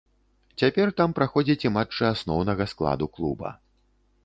Цяпер 0.61 0.91
там 1.01 1.13
праходзяць 1.19 1.57
і 1.67 1.71
матчы 1.77 2.03
асноўнага 2.13 2.69
складу 2.75 3.11
клуба. 3.19 3.49